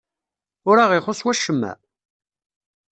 [0.69, 1.71] Ur aɣ-ixuṣṣ wacemma?